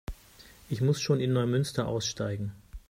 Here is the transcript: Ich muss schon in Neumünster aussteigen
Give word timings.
Ich 0.67 0.81
muss 0.81 0.99
schon 0.99 1.19
in 1.19 1.31
Neumünster 1.31 1.87
aussteigen 1.87 2.53